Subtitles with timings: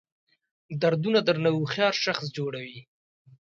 [0.81, 2.79] دردونه درنه هوښیار شخص جوړوي.